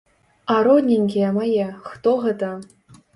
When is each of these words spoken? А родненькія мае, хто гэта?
А 0.53 0.53
родненькія 0.67 1.27
мае, 1.35 1.65
хто 1.91 2.15
гэта? 2.25 2.51